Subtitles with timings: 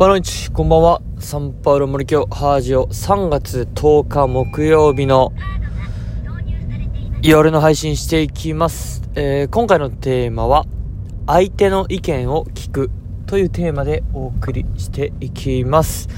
[0.00, 1.02] バロンチ、こんばんは。
[1.18, 5.34] サンパウロ森京ハージオ3月10日木曜日の
[7.20, 9.02] 夜の配信していきます。
[9.14, 10.64] えー、今回のテーマは、
[11.26, 12.90] 相手の意見を聞く
[13.26, 16.08] というテーマでお送りしていきます。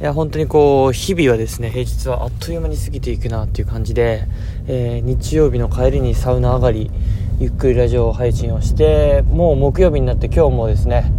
[0.00, 4.26] いや、本当にこう、日々はですね、平日はあっという間に過ぎていくなっていう感じで、
[4.66, 6.90] えー、日曜日の帰りにサウナ上がり、
[7.38, 11.12] ゆっくりラジオ配信をして、もう木曜日になって今日もですね、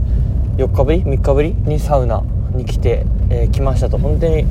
[0.62, 1.54] 4日ぶり ?3 日ぶり？
[1.54, 3.98] にサウナに来て、えー、来ましたと。
[3.98, 4.46] 本当に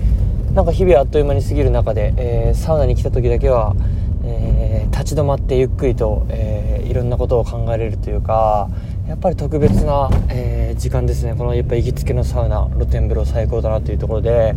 [0.55, 3.77] なんか日々あっという間に過ぎる中で、えー、サウナに来た時だけは、
[4.25, 8.69] えー、立ち止まってゆっくりと、えいろんなことを考えれるというか
[9.07, 11.37] やっぱり特別な、え時間ですね。
[11.37, 14.57] このやっぱ行きつけのサウナ露天風呂最高だなというところで、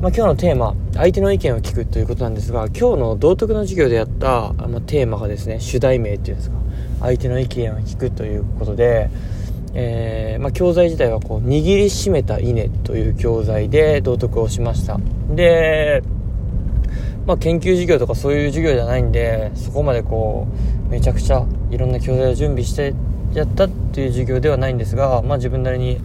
[0.00, 6.56] まあ、今日のテーマ相手の意見を聞くということなんですが今日の道徳の授業でやった、まあ、テーマがですね主題名っていうんですか。
[7.00, 9.10] 相手の意見を聞くということで
[9.80, 14.98] えー、まあ、教材自体はこう握りしめた稲という教材で道徳をしました。
[15.30, 16.02] で、
[17.26, 20.48] まあ、研究授業とかそういう授業じゃないんでそこまでこ
[20.88, 22.92] うめちゃくちゃいろんな教材を準備して
[23.32, 26.00] やったっていう授業ではないんですが、まあ、自分なりに、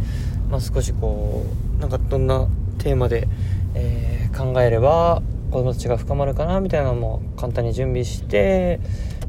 [0.51, 1.43] ま、少しこ
[1.77, 3.27] うなんかどんなテーマで、
[3.73, 8.79] えー、考えれば子供たちが深まるかなみたいなのも簡単に準備して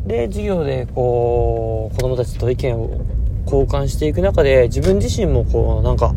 [0.05, 3.01] で授業でこう子供たちと意見を
[3.45, 6.15] 交換していく中で自分自身もこうなんか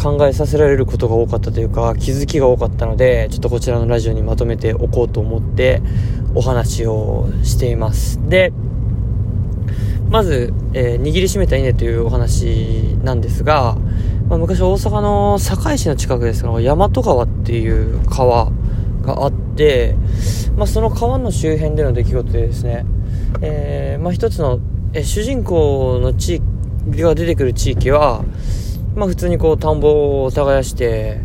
[0.00, 5.82] 考えさせられることが多かったというか気づきが多かったのでちょっとこちらのラジオにまとめておこうと思って
[6.34, 8.20] お話をしています。
[8.28, 8.52] で
[10.08, 13.76] まず、えー、握りしめた稲というお話なんですが、
[14.28, 18.50] まあ、昔大阪の堺市の近くですが大和川っていう川
[19.02, 19.96] があって、
[20.56, 22.86] まあ、その川の周辺での出来事でですね、
[23.42, 24.60] えーまあ、一つの
[24.94, 28.24] え主人公の地域が出てくる地域は、
[28.96, 31.20] まあ普通にこう田んぼを耕して、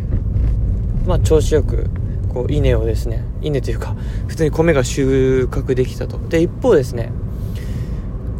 [1.06, 1.88] まあ調子よく、
[2.28, 6.18] こう稲をですね、稲というか、普通に米が収穫できたと。
[6.28, 7.10] で、一方ですね、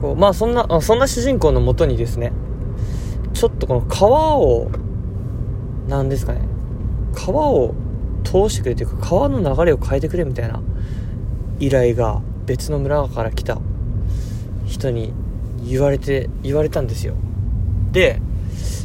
[0.03, 2.33] こうまあそんな、そんな主人公のもとにですね、
[3.33, 4.71] ちょっとこの川を、
[5.89, 6.41] なんですかね、
[7.15, 7.75] 川を
[8.25, 10.61] 通してくれというか、川の流れを変えてくれみたいな
[11.61, 13.59] 依頼が別の村から来た
[14.75, 15.13] 人に
[15.65, 17.15] 言われて、言われたんですよ。
[17.93, 18.21] で、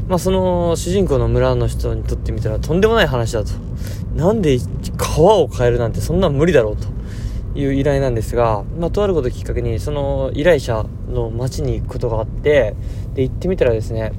[0.08, 3.52] まあその主人公の村の人にとってみたらとんでもない話だと。
[4.16, 4.58] なんで
[4.98, 6.88] 川を変えるなんてそんな無理だろうと
[7.60, 12.76] いう依頼なんですが、まあとあることをきっかけにその依頼者の町に行くことがあって、
[13.16, 14.14] で行ってみたらですね、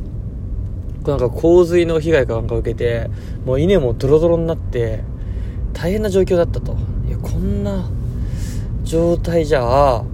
[1.06, 3.10] なんか洪水の被害かなんか受けて、
[3.44, 5.02] もう稲もドロドロになって、
[5.72, 6.76] 大変な状況だったと。
[7.08, 7.88] いや、こんな
[8.82, 10.04] 状態じゃあ、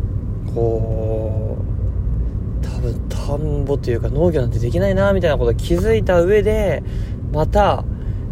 [0.55, 1.16] こう
[2.76, 6.82] 多分田んぼというか農業なんてできないなみたいなことを気づいた上で
[7.32, 7.84] また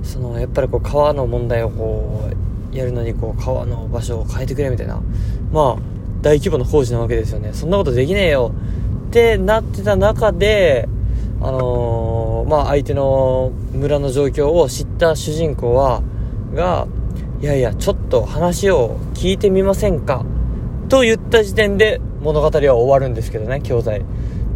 [0.03, 2.29] そのやっぱりこう川の問題をこ
[2.73, 5.01] うやるのにこう川の場所を変えてくれみたいな
[5.51, 5.83] まあ
[6.21, 7.53] 大規模な工事なわけですよね。
[7.55, 8.53] そんなことできねえよ。
[9.09, 10.89] ってなってた中で
[11.41, 16.03] あのー、まあ相手の村の状況を知った主人公は
[16.55, 16.87] が
[17.41, 20.25] いやいやちょっと話を聞いてみませんか？
[20.89, 24.03] と言った時点で物語は終わるんですけどね、教材。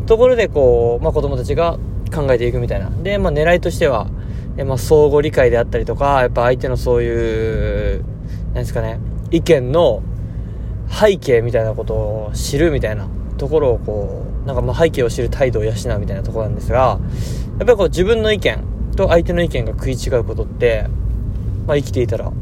[0.06, 1.78] ところで、こう、まあ、子供たちが
[2.12, 2.90] 考えていくみたいな。
[2.90, 4.08] で、まあ、狙いとしては、
[4.56, 8.04] えまあ、相互理解であったりとか、やっぱ相手のそういう、
[8.46, 8.98] なんですかね、
[9.30, 10.02] 意見の
[10.88, 13.06] 背景みたいなことを知るみたいな
[13.36, 16.98] ところをこう、なんかまあ背景を知る態度を養うみたいなところなんですが、
[17.58, 18.58] やっぱりこう自分の意見
[18.96, 20.86] と相手の意見が食い違うことって、
[21.66, 22.32] まあ生きていたら、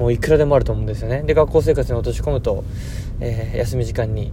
[0.00, 1.22] もういくらでもあると思うんですよね。
[1.22, 2.64] で、学校生活に落とし込むと、
[3.20, 4.32] えー、休み時間に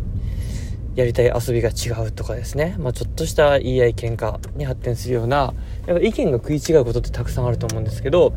[0.95, 5.53] やりたい遊びが違うとかですね、まあ、ちょっとした言い合い喧嘩に発展するような
[5.85, 8.33] やっぱ意見が食い違うことってたくさんあると思うんですけど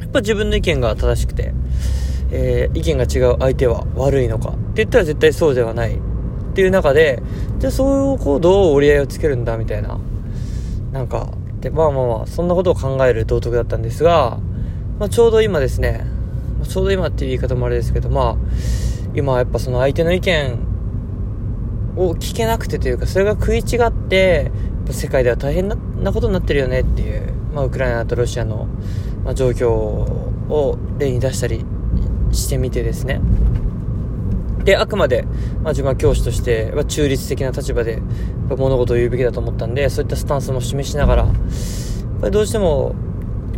[0.00, 1.54] やっぱ自分の意見が正しくて、
[2.30, 5.98] えー、意見が違う相手は悪いのかって言ったら絶対そうではないっ
[6.54, 7.22] ていう中で
[7.60, 9.98] じゃあそういうこうどう折り合いをつけるんだみたいな
[10.92, 14.38] なんかでまあまあまあそんなことを考える道徳だったんですが、
[14.98, 16.04] まあ、ちょうど今ですね
[16.66, 18.36] ちょうど今っていう言い方もあれですけどまあ
[19.14, 20.58] 今やっぱその相手の意見
[21.96, 24.50] を聞けなくてというか、それが食い違って、
[24.90, 25.76] 世界では大変な
[26.12, 28.66] ことになってるよねっていう、まあ、ウクライナとロシアの、
[29.24, 31.64] まあ、状況を例に出したり
[32.32, 33.20] してみてですね。
[34.64, 35.22] で、あくまで、
[35.62, 38.02] まあ、自分は教師として、まあ、中立的な立場で
[38.48, 41.34] 物事を言うべきだと思ったんで、そういったスタンスも示しながら、やっ
[42.20, 42.94] ぱりどうしても、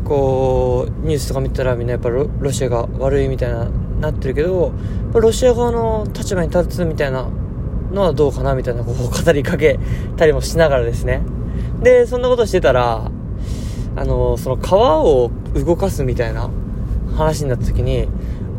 [0.07, 3.67] こう、ニュースとか見たらみんなやっぱロシアが悪いみたいな
[4.01, 4.73] なってるけど、
[5.15, 7.29] ロシア側の立場に立つみたいな
[7.93, 9.79] のはどうかなみたいなこう語りかけ
[10.17, 11.23] たりもしながらですね。
[11.83, 13.11] で、そんなことしてたら、
[13.97, 16.51] あのその川を動かすみたいな
[17.17, 18.07] 話になった時に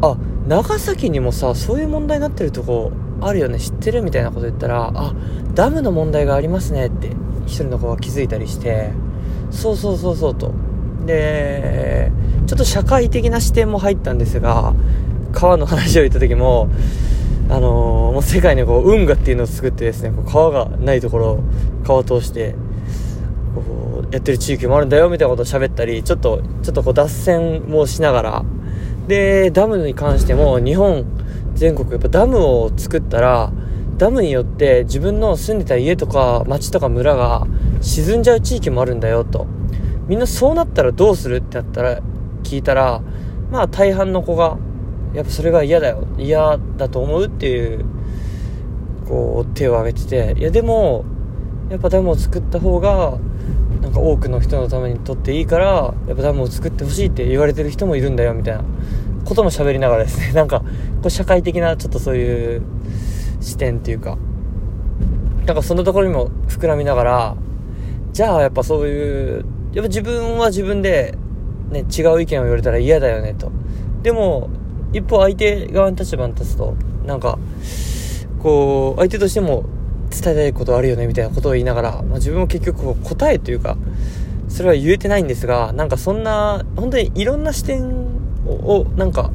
[0.01, 0.17] あ
[0.47, 2.91] 長崎にもさそういう問題になってるとこ
[3.21, 5.13] あるよね知ってるみたいなこと言ったらあ
[5.53, 7.11] ダムの問題がありますねって
[7.45, 8.91] 一人の子が気づいたりして
[9.51, 10.53] そうそうそうそうと
[11.07, 12.11] で
[12.45, 14.73] ちょっと社会的な視点も入ったんですが
[15.31, 16.69] 川の話を言った時も
[17.49, 21.39] あのー、もう世界にこう運河っていうのを作ってですねこう川がないところを
[21.83, 22.55] 川を通して
[23.55, 28.45] こうやってる地域もあるんだよみたいなことを喋ったりちょっとちょっとこう脱線もしながら
[29.07, 31.05] でダムに関しても日本
[31.55, 33.51] 全国やっぱダムを作ったら
[33.97, 37.47] ダムによって自分の住んでた家とか町とか村が
[37.81, 39.47] 沈んじゃう地域もあるんだよと。
[40.07, 42.01] みんなそうなったらどうするってなったら
[42.43, 43.01] 聞いたら
[43.51, 44.57] まあ大半の子が
[45.13, 46.07] やっぱそれが嫌だよ。
[46.17, 47.85] 嫌だと思うっていう
[49.07, 50.35] こう手を挙げてて。
[50.37, 51.05] いやでも
[51.69, 53.17] やっぱダムを作った方が
[53.81, 58.63] なんか多くの人のためにとっていいからやっぱダムを作ってほしいって言われてる人もいるんだよみたいな。
[59.25, 60.31] ことも喋りながらですね。
[60.35, 60.65] なんかこ
[61.05, 62.61] う社会的なちょっとそういう
[63.41, 64.17] 視点っていうか。
[65.45, 67.35] なんかそんなところにも膨らみながら
[68.11, 69.45] じゃあやっぱそういう
[69.77, 71.15] やっぱ自分は自分で、
[71.69, 73.51] ね、違う意見を言われたら嫌だよねと。
[74.01, 74.49] でも
[74.91, 76.75] 一方相手側の立場に立つと
[77.05, 77.37] なんか
[78.41, 79.65] こう相手としても
[80.09, 83.77] 伝えたいことあるよねみたいなことを言いながら、まあ、自分も結局答えというか
[84.49, 88.07] それは言えてないんですがなんかそんな本当にいろんな視点
[88.47, 89.29] をなんか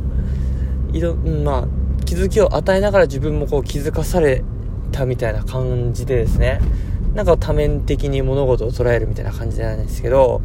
[0.92, 4.42] いろ、まあ、気づきを与えながら自分もこう気づかされ
[4.90, 6.60] たみたいな感じでですね。
[7.14, 10.41] なんか多面的に物事を捉えるみたいな感じなんですけど、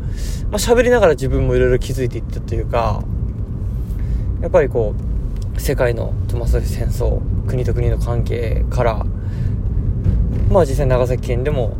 [0.51, 3.03] まあ、喋りながら自分もいろいろ気づいていったというか
[4.41, 4.93] やっぱりこ
[5.55, 9.05] う世界のトマス戦争国と国の関係から
[10.51, 11.75] まあ実際長崎県でも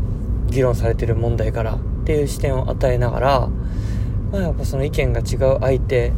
[0.48, 3.50] 議論されてる問題からっていう視点を与えながら、
[4.32, 6.14] まあ、やっぱその意見が違う相手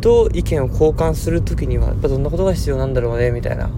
[0.00, 3.70] と意見を交換する時にはやっぱどんなことが必要なんだろうねみたいな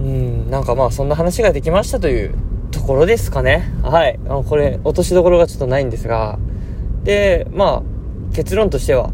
[0.00, 2.34] うんなんかまあそんな話ができましたという
[2.70, 3.70] ところですかね。
[3.82, 4.18] はい。
[4.28, 6.38] あこれ落としどころがちょっとないんですが。
[7.02, 9.10] でまあ結論としては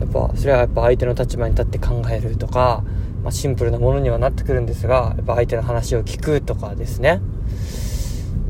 [0.00, 2.82] やっぱそれはやっぱ相手の立場に立って考えるとか、
[3.22, 7.20] まあ、シンプルなものにはなってくるんですがやっぱ相手の話を聞くとかですね。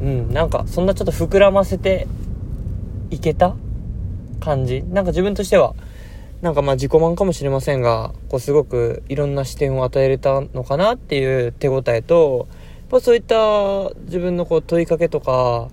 [0.00, 2.06] うんなんかそんなちょっと膨らませて
[3.10, 3.56] いけた
[4.38, 4.82] 感じ？
[4.84, 5.74] なんか自分としては
[6.42, 13.37] なんかまあ自己満かもしれませんがこうすごくいろんな視点を与えれたのかなっていう手応えとやっぱそういった
[14.06, 15.69] 自分のこう問いかけとか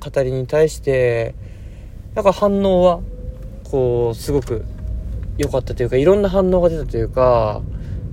[0.00, 1.34] 語りに対して
[2.14, 3.00] なんか反応は
[3.70, 4.64] こうすごく
[5.36, 7.62] 良かったというかいろんな反応が出たというか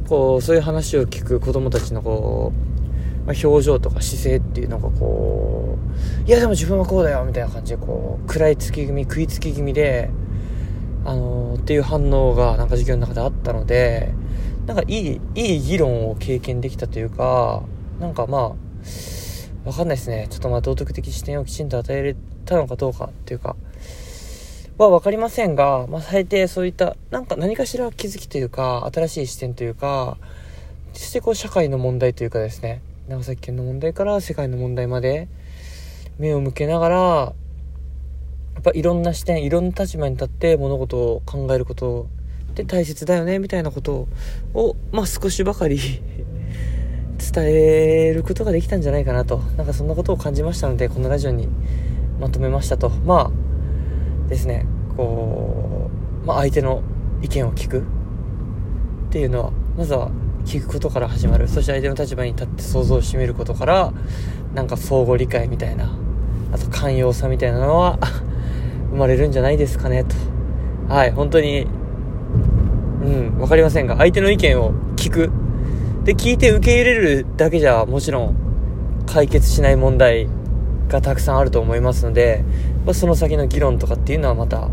[0.07, 5.79] こうそういう話を聞く子供たちのこう、まあ、表情とか姿勢っていうのがこ
[6.25, 10.11] ういやでも自分はこうだよみたいな感じでこう食らいつき気味食いつき気味で
[11.05, 14.13] あのー、っていう反応がなんか授業の中であったので
[14.65, 17.63] なんかいいいい議論を経験できたというか
[17.99, 18.55] なんかまあ
[19.65, 20.27] わかんないですね。
[20.29, 22.15] ちょっとまあ道徳的視点をきちんと与えれ
[22.45, 23.55] たのかどうかっていうか
[24.77, 30.17] は分かりませんが、まあ、最低そういったなんか何かしら気づきというか新しい視点というか
[30.93, 32.81] そしてこう社会の問題というかですね。
[33.07, 35.27] 長崎県の問題から世界の問題まで
[36.17, 37.33] 目を向けながら
[38.65, 42.07] ぱいろんな視点いろんな立場に立って物事を考えること
[42.51, 44.07] って大切だよねみたいなこと
[44.53, 45.77] を、まあ、少しばかり
[47.33, 49.37] 伝えることができたんじゃないかなと。
[49.57, 51.47] なんかそんなことを感じましたのでこのラジオに
[52.19, 52.89] まとめましたと。
[52.89, 53.31] ま
[54.25, 54.65] あですね
[54.97, 55.89] こ
[56.23, 56.81] う、まあ、相手の
[57.21, 57.79] 意見を聞く。
[57.79, 57.83] っ
[59.11, 60.11] ていうのはまずは
[60.45, 61.47] 聞くことから始まる。
[61.47, 63.93] そして相手の立場に立って想像してみることから
[64.53, 65.97] なんか相互理解みたいな
[66.51, 67.97] あと寛容さみたいなのは
[68.89, 70.15] 生まれるんじゃないですかねと。
[70.93, 71.67] はい本当に
[73.03, 75.31] うん分かりませんが相手の意見を聞く。
[76.03, 78.35] で聞いて受け入れるだけじゃもちろん
[79.07, 80.29] 解決しない問題
[80.87, 82.43] がたくさんあると思いますので、
[82.85, 84.69] まあ、その先の議論とかっていうのはまた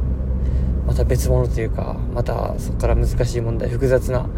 [0.86, 4.28] また別物というかまたそこから難しい問題複雑な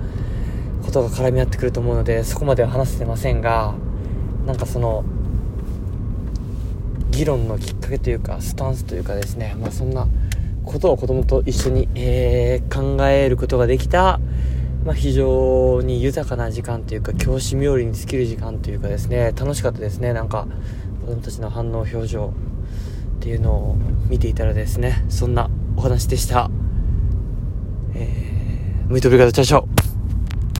[0.84, 3.74] ことが絡み合ってくると思うのでそこまでは話せてませんが
[4.46, 5.04] なんかその
[7.14, 10.08] 議論のきっかけというかスタンスというかですね、まあ、そんな
[10.64, 14.18] ことを子供と一緒に、えー、考えることができた、
[14.84, 20.48] まあ、非常に豊かな時間というか教師冥利に尽きる時間というかですね楽しかったですねなんか
[21.02, 22.34] 子供たちの反応表情
[23.16, 23.76] っていうのを
[24.08, 26.50] 見ていたらですねそんなお話でした。
[27.94, 29.18] えー、ムイトブ